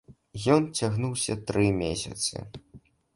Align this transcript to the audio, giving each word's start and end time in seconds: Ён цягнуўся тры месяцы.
Ён 0.53 0.63
цягнуўся 0.79 1.35
тры 1.51 1.65
месяцы. 1.83 2.35